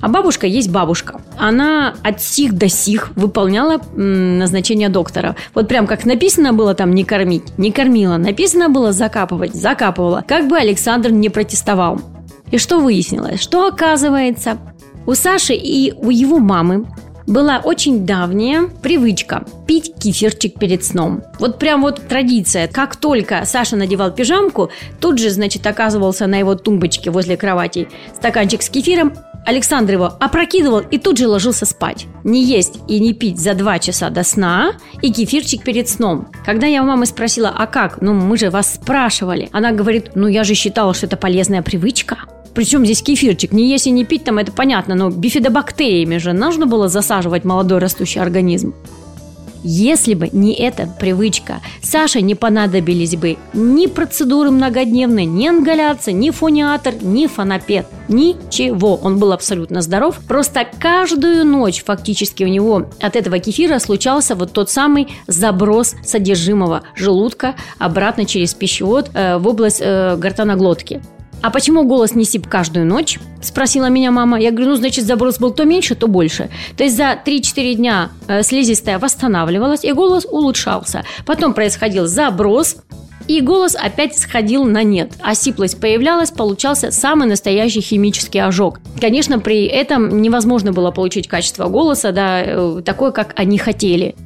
А 0.00 0.08
бабушка 0.08 0.46
есть 0.46 0.70
бабушка. 0.70 1.20
Она 1.38 1.94
от 2.02 2.22
сих 2.22 2.54
до 2.54 2.68
сих 2.68 3.10
выполняла 3.16 3.80
назначение 3.94 4.88
доктора. 4.88 5.36
Вот 5.54 5.68
прям 5.68 5.86
как 5.86 6.04
написано 6.04 6.52
было 6.52 6.74
там 6.74 6.92
не 6.94 7.04
кормить, 7.04 7.58
не 7.58 7.72
кормила. 7.72 8.16
Написано 8.16 8.68
было 8.68 8.92
закапывать, 8.92 9.54
закапывала. 9.54 10.24
Как 10.26 10.48
бы 10.48 10.56
Александр 10.56 11.10
не 11.10 11.28
протестовал. 11.28 12.00
И 12.50 12.58
что 12.58 12.78
выяснилось? 12.78 13.40
Что 13.40 13.66
оказывается, 13.66 14.58
у 15.06 15.14
Саши 15.14 15.54
и 15.54 15.92
у 15.92 16.10
его 16.10 16.38
мамы 16.38 16.86
была 17.26 17.60
очень 17.62 18.06
давняя 18.06 18.68
привычка 18.82 19.44
пить 19.66 19.92
кефирчик 20.00 20.58
перед 20.58 20.82
сном. 20.82 21.22
Вот 21.38 21.58
прям 21.58 21.82
вот 21.82 22.08
традиция. 22.08 22.68
Как 22.68 22.96
только 22.96 23.44
Саша 23.44 23.76
надевал 23.76 24.12
пижамку, 24.12 24.70
тут 24.98 25.18
же, 25.18 25.28
значит, 25.28 25.66
оказывался 25.66 26.26
на 26.26 26.36
его 26.36 26.54
тумбочке 26.54 27.10
возле 27.10 27.36
кровати 27.36 27.88
стаканчик 28.16 28.62
с 28.62 28.70
кефиром, 28.70 29.12
Александр 29.48 29.94
его 29.94 30.12
опрокидывал 30.20 30.80
и 30.80 30.98
тут 30.98 31.16
же 31.16 31.26
ложился 31.26 31.64
спать. 31.64 32.06
Не 32.22 32.44
есть 32.44 32.80
и 32.86 33.00
не 33.00 33.14
пить 33.14 33.38
за 33.38 33.54
два 33.54 33.78
часа 33.78 34.10
до 34.10 34.22
сна 34.22 34.72
и 35.00 35.10
кефирчик 35.10 35.62
перед 35.62 35.88
сном. 35.88 36.28
Когда 36.44 36.66
я 36.66 36.82
у 36.82 36.84
мамы 36.84 37.06
спросила, 37.06 37.48
а 37.48 37.66
как? 37.66 38.02
Ну, 38.02 38.12
мы 38.12 38.36
же 38.36 38.50
вас 38.50 38.74
спрашивали. 38.74 39.48
Она 39.52 39.72
говорит, 39.72 40.10
ну, 40.14 40.26
я 40.26 40.44
же 40.44 40.52
считала, 40.52 40.92
что 40.92 41.06
это 41.06 41.16
полезная 41.16 41.62
привычка. 41.62 42.18
Причем 42.54 42.84
здесь 42.84 43.00
кефирчик? 43.00 43.52
Не 43.52 43.70
есть 43.70 43.86
и 43.86 43.90
не 43.90 44.04
пить, 44.04 44.24
там 44.24 44.36
это 44.36 44.52
понятно, 44.52 44.94
но 44.94 45.08
бифидобактериями 45.08 46.18
же 46.18 46.34
нужно 46.34 46.66
было 46.66 46.88
засаживать 46.88 47.46
молодой 47.46 47.78
растущий 47.78 48.20
организм. 48.20 48.74
Если 49.62 50.14
бы 50.14 50.28
не 50.32 50.54
эта 50.54 50.86
привычка, 50.86 51.60
Саше 51.82 52.20
не 52.20 52.34
понадобились 52.34 53.16
бы 53.16 53.36
ни 53.52 53.86
процедуры 53.86 54.50
многодневные, 54.50 55.26
ни 55.26 55.48
ингаляция, 55.48 56.12
ни 56.12 56.30
фониатор, 56.30 56.94
ни 57.02 57.26
фонопед. 57.26 57.86
Ничего. 58.08 58.96
Он 58.96 59.18
был 59.18 59.32
абсолютно 59.32 59.82
здоров. 59.82 60.18
Просто 60.26 60.66
каждую 60.78 61.44
ночь 61.44 61.82
фактически 61.84 62.44
у 62.44 62.48
него 62.48 62.86
от 63.00 63.16
этого 63.16 63.38
кефира 63.38 63.78
случался 63.78 64.34
вот 64.34 64.52
тот 64.52 64.70
самый 64.70 65.08
заброс 65.26 65.94
содержимого 66.04 66.82
желудка 66.94 67.54
обратно 67.78 68.24
через 68.24 68.54
пищевод 68.54 69.10
э, 69.14 69.38
в 69.38 69.46
область 69.46 69.80
э, 69.82 70.16
гортаноглотки. 70.16 71.02
А 71.40 71.50
почему 71.50 71.84
голос 71.84 72.14
не 72.14 72.24
сип 72.24 72.48
каждую 72.48 72.86
ночь? 72.86 73.18
Спросила 73.40 73.86
меня 73.86 74.10
мама. 74.10 74.40
Я 74.40 74.50
говорю, 74.50 74.70
ну, 74.70 74.76
значит, 74.76 75.06
заброс 75.06 75.38
был 75.38 75.52
то 75.52 75.64
меньше, 75.64 75.94
то 75.94 76.08
больше. 76.08 76.50
То 76.76 76.84
есть 76.84 76.96
за 76.96 77.18
3-4 77.24 77.74
дня 77.74 78.10
э, 78.26 78.42
слизистая 78.42 78.98
восстанавливалась, 78.98 79.84
и 79.84 79.92
голос 79.92 80.26
улучшался. 80.28 81.04
Потом 81.24 81.54
происходил 81.54 82.06
заброс, 82.06 82.78
и 83.28 83.40
голос 83.40 83.76
опять 83.76 84.18
сходил 84.18 84.64
на 84.64 84.82
нет. 84.82 85.12
А 85.20 85.34
сиплость 85.34 85.78
появлялась, 85.78 86.30
получался 86.32 86.90
самый 86.90 87.28
настоящий 87.28 87.82
химический 87.82 88.42
ожог. 88.42 88.80
Конечно, 89.00 89.38
при 89.38 89.66
этом 89.66 90.20
невозможно 90.20 90.72
было 90.72 90.90
получить 90.90 91.28
качество 91.28 91.68
голоса, 91.68 92.10
да, 92.10 92.42
э, 92.42 92.82
такое, 92.84 93.12
как 93.12 93.34
они 93.36 93.58
хотели. 93.58 94.16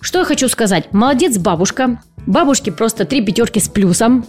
Что 0.00 0.18
я 0.18 0.24
хочу 0.24 0.48
сказать? 0.48 0.92
Молодец 0.92 1.38
бабушка. 1.38 2.02
Бабушке 2.26 2.70
просто 2.70 3.04
три 3.04 3.24
пятерки 3.24 3.60
с 3.60 3.68
плюсом. 3.68 4.26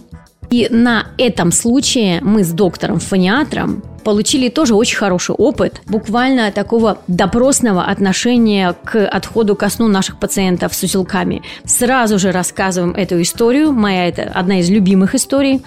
И 0.50 0.68
на 0.70 1.08
этом 1.18 1.52
случае 1.52 2.20
мы 2.22 2.44
с 2.44 2.52
доктором-фониатром 2.52 3.82
получили 4.04 4.48
тоже 4.48 4.74
очень 4.74 4.98
хороший 4.98 5.34
опыт 5.34 5.80
буквально 5.86 6.52
такого 6.52 6.98
допросного 7.08 7.84
отношения 7.84 8.74
к 8.84 9.06
отходу 9.06 9.56
ко 9.56 9.68
сну 9.70 9.88
наших 9.88 10.18
пациентов 10.20 10.74
с 10.74 10.82
узелками. 10.82 11.42
Сразу 11.64 12.18
же 12.18 12.30
рассказываем 12.30 12.94
эту 12.94 13.20
историю. 13.20 13.72
Моя 13.72 14.08
это 14.08 14.24
одна 14.24 14.60
из 14.60 14.70
любимых 14.70 15.14
историй. 15.14 15.62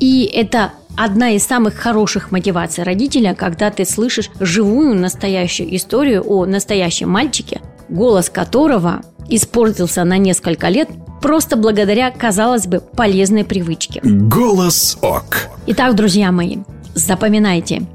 И 0.00 0.24
это 0.24 0.72
одна 0.96 1.30
из 1.30 1.44
самых 1.44 1.74
хороших 1.74 2.30
мотиваций 2.32 2.84
родителя, 2.84 3.34
когда 3.34 3.70
ты 3.70 3.84
слышишь 3.84 4.30
живую 4.40 4.94
настоящую 4.94 5.74
историю 5.76 6.24
о 6.26 6.46
настоящем 6.46 7.10
мальчике, 7.10 7.60
голос 7.88 8.30
которого 8.30 9.02
испортился 9.28 10.04
на 10.04 10.18
несколько 10.18 10.68
лет 10.68 10.88
просто 11.24 11.56
благодаря, 11.56 12.10
казалось 12.10 12.66
бы, 12.66 12.80
полезной 12.80 13.44
привычке. 13.44 14.02
Голос 14.04 14.98
ок. 15.00 15.48
Итак, 15.66 15.94
друзья 15.94 16.30
мои, 16.30 16.58
запоминайте. 16.94 17.86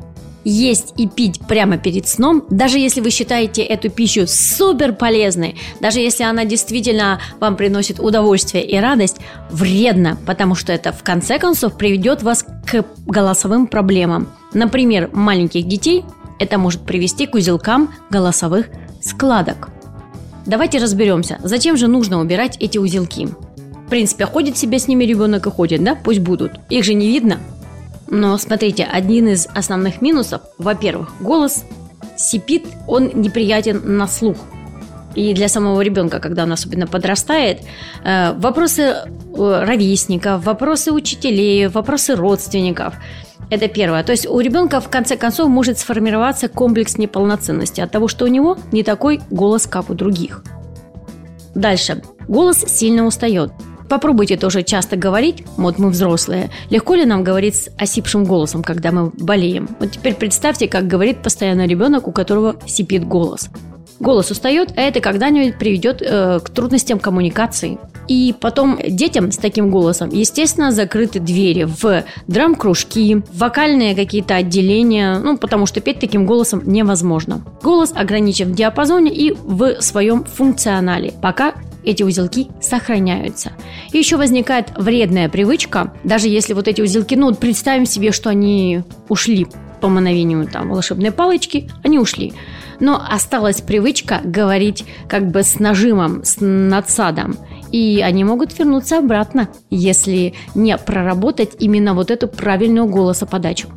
Есть 0.44 0.96
и 0.98 1.08
пить 1.08 1.40
прямо 1.48 1.78
перед 1.78 2.08
сном, 2.08 2.44
даже 2.50 2.80
если 2.80 3.02
вы 3.02 3.12
считаете 3.12 3.62
эту 3.62 3.92
пищу 3.92 4.26
супер 4.26 4.94
полезной, 4.94 5.58
даже 5.80 6.00
если 6.00 6.24
она 6.24 6.44
действительно 6.44 7.20
вам 7.40 7.56
приносит 7.56 8.00
удовольствие 8.00 8.66
и 8.66 8.76
радость, 8.80 9.18
вредно, 9.52 10.18
потому 10.26 10.56
что 10.56 10.74
это 10.74 10.92
в 10.92 11.04
конце 11.04 11.38
концов 11.38 11.78
приведет 11.78 12.24
вас 12.24 12.44
к 12.44 12.84
голосовым 13.06 13.68
проблемам. 13.68 14.28
Например, 14.56 15.08
маленьких 15.14 15.68
детей 15.68 16.04
это 16.40 16.58
может 16.58 16.82
привести 16.82 17.28
к 17.28 17.36
узелкам 17.36 17.94
голосовых 18.10 18.70
складок. 19.04 19.70
Давайте 20.50 20.80
разберемся, 20.80 21.38
зачем 21.44 21.78
же 21.78 21.86
нужно 21.86 22.20
убирать 22.20 22.58
эти 22.60 22.80
узелки. 22.80 23.28
В 23.86 23.90
принципе, 23.90 24.26
ходит 24.26 24.58
себе 24.58 24.80
с 24.80 24.88
ними 24.88 25.04
ребенок 25.04 25.46
и 25.46 25.52
ходит, 25.52 25.84
да? 25.84 25.94
Пусть 25.94 26.22
будут. 26.22 26.54
Их 26.70 26.84
же 26.84 26.96
не 26.96 27.06
видно. 27.06 27.38
Но 28.08 28.36
смотрите, 28.40 28.84
один 28.84 29.28
из 29.28 29.48
основных 29.54 30.02
минусов, 30.02 30.42
во-первых, 30.58 31.14
голос 31.20 31.66
сипит, 32.18 32.66
он 32.88 33.12
неприятен 33.14 33.96
на 33.98 34.08
слух. 34.08 34.38
и 35.14 35.34
для 35.34 35.50
самого 35.50 35.82
ребенка, 35.82 36.20
когда 36.20 36.44
он 36.44 36.52
особенно 36.52 36.88
подрастает, 36.88 37.62
э, 38.04 38.34
вопросы 38.34 38.82
э, 38.82 39.06
ровесников, 39.36 40.46
вопросы 40.46 40.92
учителей, 40.92 41.68
вопросы 41.68 42.16
родственников. 42.16 42.96
Это 43.50 43.68
первое. 43.68 44.04
То 44.04 44.12
есть 44.12 44.28
у 44.28 44.40
ребенка 44.40 44.80
в 44.80 44.90
конце 44.90 45.18
концов 45.18 45.50
может 45.50 45.80
сформироваться 45.80 46.48
комплекс 46.48 46.98
неполноценности 46.98 47.82
от 47.82 47.92
того, 47.92 48.08
что 48.08 48.26
у 48.26 48.28
него 48.28 48.58
не 48.72 48.84
такой 48.84 49.22
голос, 49.32 49.66
как 49.66 49.90
у 49.90 49.94
других. 49.94 50.44
Дальше. 51.56 52.04
Голос 52.28 52.60
сильно 52.60 53.06
устает. 53.06 53.52
Попробуйте 53.90 54.38
тоже 54.38 54.62
часто 54.62 54.98
говорить, 54.98 55.44
вот 55.58 55.80
мы 55.80 55.90
взрослые, 55.90 56.52
легко 56.70 56.94
ли 56.94 57.06
нам 57.06 57.24
говорить 57.24 57.56
с 57.56 57.70
осипшим 57.76 58.24
голосом, 58.24 58.62
когда 58.62 58.92
мы 58.92 59.10
болеем? 59.10 59.68
Вот 59.80 59.92
теперь 59.92 60.14
представьте, 60.14 60.68
как 60.68 60.86
говорит 60.86 61.24
постоянно 61.24 61.66
ребенок, 61.66 62.08
у 62.08 62.12
которого 62.12 62.56
сипит 62.68 63.08
голос. 63.08 63.50
Голос 64.00 64.32
устает, 64.32 64.72
а 64.76 64.82
это 64.82 65.02
когда-нибудь 65.02 65.58
приведет 65.58 66.02
э, 66.02 66.40
к 66.44 66.50
трудностям 66.50 67.00
коммуникации. 67.00 67.78
И 68.08 68.34
потом 68.40 68.80
детям 68.88 69.32
с 69.32 69.38
таким 69.38 69.70
голосом, 69.70 70.10
естественно, 70.10 70.72
закрыты 70.72 71.20
двери 71.20 71.66
в 71.66 72.04
драм-кружки, 72.28 73.22
вокальные 73.34 73.96
какие-то 73.96 74.36
отделения, 74.36 75.20
ну, 75.20 75.38
потому 75.38 75.66
что 75.68 75.80
петь 75.80 76.00
таким 76.00 76.26
голосом 76.26 76.64
невозможно. 76.66 77.44
Голос 77.62 77.92
ограничен 77.94 78.52
в 78.52 78.56
диапазоне 78.56 79.14
и 79.14 79.36
в 79.44 79.82
своем 79.82 80.24
функционале, 80.24 81.14
пока 81.22 81.54
эти 81.84 82.04
узелки 82.04 82.48
сохраняются. 82.62 83.52
И 83.92 83.98
еще 83.98 84.18
возникает 84.18 84.72
вредная 84.76 85.30
привычка, 85.30 85.94
даже 86.04 86.30
если 86.30 86.54
вот 86.54 86.68
эти 86.68 86.82
узелки, 86.82 87.16
ну, 87.16 87.34
представим 87.36 87.86
себе, 87.86 88.12
что 88.12 88.30
они 88.30 88.84
ушли 89.08 89.48
по 89.82 89.88
мановению 89.88 90.48
там 90.48 90.70
волшебной 90.70 91.12
палочки, 91.12 91.70
они 91.84 92.00
ушли. 92.00 92.34
Но 92.80 93.02
осталась 93.08 93.62
привычка 93.62 94.22
говорить 94.24 94.86
как 95.08 95.30
бы 95.32 95.44
с 95.44 95.60
нажимом, 95.60 96.24
с 96.24 96.38
надсадом. 96.40 97.38
И 97.72 98.02
они 98.04 98.24
могут 98.24 98.58
вернуться 98.58 98.98
обратно, 98.98 99.50
если 99.70 100.34
не 100.56 100.78
проработать 100.78 101.52
именно 101.60 101.94
вот 101.94 102.10
эту 102.10 102.28
правильную 102.28 102.88
голосоподачу. 102.88 103.68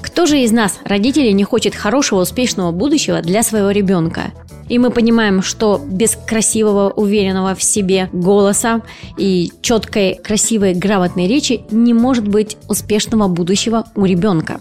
Кто 0.00 0.26
же 0.26 0.38
из 0.40 0.52
нас, 0.52 0.78
родителей, 0.84 1.32
не 1.32 1.44
хочет 1.44 1.74
хорошего, 1.74 2.20
успешного 2.20 2.70
будущего 2.70 3.20
для 3.20 3.42
своего 3.42 3.70
ребенка? 3.70 4.32
И 4.68 4.78
мы 4.78 4.90
понимаем, 4.90 5.42
что 5.42 5.80
без 5.84 6.16
красивого, 6.16 6.90
уверенного 6.90 7.54
в 7.54 7.62
себе 7.62 8.08
голоса 8.12 8.82
и 9.16 9.50
четкой, 9.62 10.14
красивой, 10.14 10.74
грамотной 10.74 11.26
речи 11.26 11.62
не 11.70 11.94
может 11.94 12.28
быть 12.28 12.56
успешного 12.68 13.28
будущего 13.28 13.86
у 13.94 14.04
ребенка. 14.04 14.60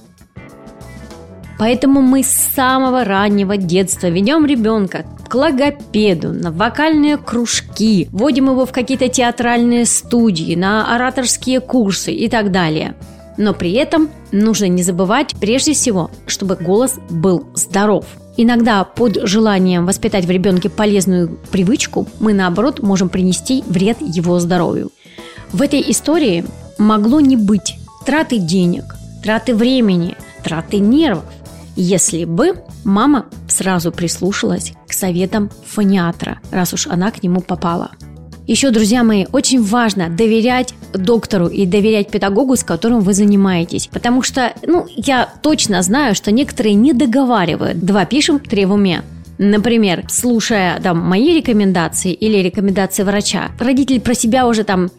Поэтому 1.59 2.01
мы 2.01 2.23
с 2.23 2.27
самого 2.27 3.03
раннего 3.03 3.57
детства 3.57 4.07
ведем 4.07 4.45
ребенка 4.45 5.05
к 5.27 5.33
логопеду, 5.33 6.31
на 6.31 6.51
вокальные 6.51 7.17
кружки, 7.17 8.07
вводим 8.11 8.49
его 8.49 8.65
в 8.65 8.71
какие-то 8.71 9.09
театральные 9.09 9.85
студии, 9.85 10.55
на 10.55 10.95
ораторские 10.95 11.59
курсы 11.59 12.13
и 12.13 12.29
так 12.29 12.51
далее. 12.51 12.95
Но 13.37 13.53
при 13.53 13.73
этом 13.73 14.09
нужно 14.31 14.65
не 14.65 14.83
забывать 14.83 15.35
прежде 15.39 15.73
всего, 15.73 16.11
чтобы 16.27 16.55
голос 16.55 16.99
был 17.09 17.45
здоров– 17.55 18.05
Иногда 18.39 18.83
под 18.83 19.27
желанием 19.27 19.87
воспитать 19.87 20.25
в 20.25 20.29
ребенке 20.29 20.69
полезную 20.69 21.39
привычку 21.51 22.07
мы, 22.19 22.33
наоборот, 22.33 22.83
можем 22.83 23.09
принести 23.09 23.63
вред 23.65 23.97
его 23.99 24.39
здоровью. 24.39 24.91
В 25.51 25.63
этой 25.63 25.83
истории 25.89 26.45
могло 26.77 27.19
не 27.19 27.35
быть 27.35 27.79
траты 28.05 28.37
денег, 28.37 28.83
траты 29.23 29.55
времени, 29.55 30.15
траты 30.43 30.77
нервов, 30.77 31.25
если 31.77 32.25
бы 32.25 32.55
мама 32.83 33.27
сразу 33.47 33.91
прислушалась 33.91 34.73
к 34.87 34.93
советам 34.93 35.49
фониатра, 35.65 36.39
раз 36.51 36.73
уж 36.73 36.87
она 36.87 37.11
к 37.11 37.23
нему 37.23 37.41
попала– 37.41 37.91
еще, 38.47 38.71
друзья 38.71 39.03
мои, 39.03 39.25
очень 39.33 39.61
важно 39.61 40.07
доверять 40.09 40.73
доктору 40.93 41.47
и 41.47 41.65
доверять 41.65 42.09
педагогу, 42.09 42.55
с 42.55 42.63
которым 42.63 43.01
вы 43.01 43.13
занимаетесь. 43.13 43.87
Потому 43.87 44.21
что, 44.21 44.53
ну, 44.65 44.87
я 44.95 45.27
точно 45.41 45.81
знаю, 45.81 46.15
что 46.15 46.31
некоторые 46.31 46.75
не 46.75 46.93
договаривают. 46.93 47.79
Два 47.79 48.05
пишем, 48.05 48.39
три 48.39 48.63
в 48.63 48.71
уме. 48.71 49.03
Например, 49.37 50.05
слушая 50.09 50.79
там 50.81 50.97
мои 50.99 51.35
рекомендации 51.35 52.13
или 52.13 52.37
рекомендации 52.37 53.03
врача, 53.03 53.51
родитель 53.59 53.99
про 53.99 54.13
себя 54.13 54.47
уже 54.47 54.63
там 54.63 54.91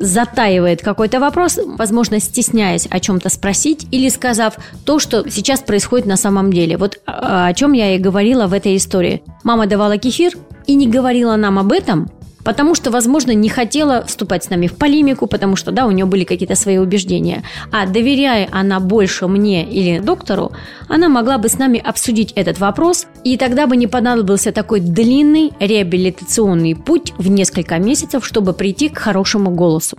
затаивает 0.00 0.82
какой-то 0.82 1.20
вопрос, 1.20 1.58
возможно, 1.78 2.18
стесняясь 2.20 2.88
о 2.90 2.98
чем-то 2.98 3.28
спросить 3.28 3.86
или 3.90 4.08
сказав 4.08 4.56
то, 4.84 4.98
что 4.98 5.28
сейчас 5.30 5.60
происходит 5.60 6.06
на 6.06 6.16
самом 6.16 6.52
деле. 6.52 6.78
Вот 6.78 7.00
а, 7.06 7.46
о 7.46 7.54
чем 7.54 7.72
я 7.72 7.94
и 7.94 7.98
говорила 7.98 8.46
в 8.46 8.54
этой 8.54 8.76
истории. 8.76 9.22
Мама 9.44 9.66
давала 9.66 9.98
кефир 9.98 10.32
и 10.66 10.74
не 10.74 10.88
говорила 10.88 11.36
нам 11.36 11.58
об 11.58 11.70
этом, 11.70 12.10
потому 12.44 12.74
что, 12.74 12.90
возможно, 12.90 13.32
не 13.32 13.48
хотела 13.48 14.04
вступать 14.04 14.44
с 14.44 14.50
нами 14.50 14.66
в 14.66 14.74
полемику, 14.76 15.26
потому 15.26 15.56
что, 15.56 15.72
да, 15.72 15.86
у 15.86 15.90
нее 15.90 16.06
были 16.06 16.24
какие-то 16.24 16.54
свои 16.54 16.78
убеждения. 16.78 17.42
А 17.72 17.86
доверяя 17.86 18.48
она 18.52 18.80
больше 18.80 19.26
мне 19.26 19.64
или 19.68 19.98
доктору, 19.98 20.52
она 20.88 21.08
могла 21.08 21.38
бы 21.38 21.48
с 21.48 21.58
нами 21.58 21.78
обсудить 21.78 22.32
этот 22.32 22.58
вопрос, 22.58 23.06
и 23.24 23.36
тогда 23.36 23.66
бы 23.66 23.76
не 23.76 23.86
понадобился 23.86 24.52
такой 24.52 24.80
длинный 24.80 25.52
реабилитационный 25.60 26.74
путь 26.74 27.12
в 27.18 27.28
несколько 27.28 27.78
месяцев, 27.78 28.24
чтобы 28.26 28.52
прийти 28.52 28.88
к 28.88 28.98
хорошему 28.98 29.50
голосу. 29.50 29.96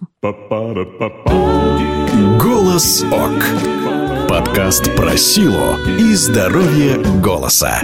Голос 2.40 3.04
ОК. 3.12 4.30
Подкаст 4.30 4.96
про 4.96 5.18
силу 5.18 5.76
и 6.00 6.14
здоровье 6.14 6.98
голоса. 7.22 7.82